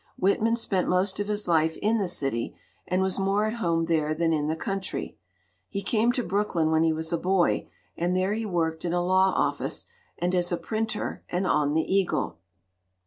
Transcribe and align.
Whitman 0.17 0.55
spent 0.55 0.87
most 0.89 1.19
of 1.19 1.27
his 1.27 1.47
life 1.47 1.77
in 1.79 1.99
the 1.99 2.07
city, 2.07 2.57
and 2.87 3.03
was 3.03 3.19
more 3.19 3.45
at 3.45 3.53
home 3.61 3.85
there 3.85 4.15
than 4.15 4.33
in 4.33 4.47
the 4.47 4.55
country. 4.55 5.15
He 5.69 5.83
came 5.83 6.11
to 6.13 6.23
Brooklyn 6.23 6.71
when 6.71 6.81
he 6.81 6.91
was 6.91 7.13
a 7.13 7.19
boy, 7.19 7.69
and 7.95 8.15
there 8.15 8.33
he 8.33 8.43
worked 8.43 8.83
in 8.83 8.93
a 8.93 9.05
law 9.05 9.31
office, 9.35 9.85
and 10.17 10.33
as 10.33 10.51
a 10.51 10.57
printer 10.57 11.21
and 11.29 11.45
on 11.45 11.75
the 11.75 11.83
Eagle. 11.83 12.39